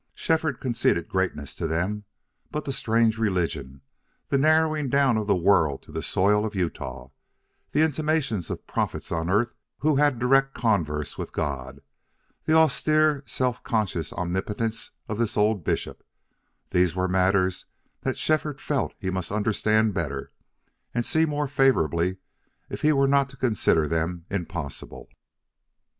[0.15, 2.05] Shefford conceded greatness to them.
[2.49, 3.81] But the strange religion
[4.29, 7.09] the narrowing down of the world to the soil of Utah,
[7.69, 11.81] the intimations of prophets on earth who had direct converse with God,
[12.45, 16.03] the austere self conscious omnipotence of this old bishop
[16.71, 17.65] these were matters
[18.01, 20.31] that Shefford felt he must understand better,
[20.95, 22.17] and see more favorably,
[22.71, 25.09] if he were not to consider them impossible.